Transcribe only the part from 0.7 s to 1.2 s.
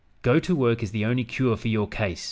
is the